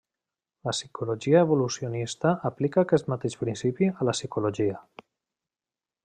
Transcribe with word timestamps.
La 0.67 0.71
psicologia 0.75 1.41
evolucionista 1.47 2.31
aplica 2.51 2.83
aquest 2.85 3.11
mateix 3.15 3.37
principi 3.45 3.91
a 3.91 4.07
la 4.09 4.15
psicologia. 4.19 4.81